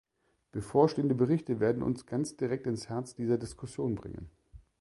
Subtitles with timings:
[0.51, 4.31] Bevorstehende Berichte werden uns ganz direkt ins Herz dieser Diskussion bringen.